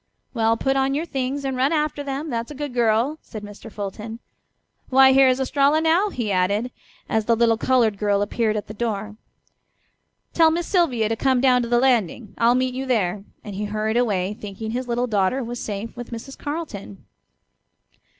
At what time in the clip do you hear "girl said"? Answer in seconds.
2.73-3.43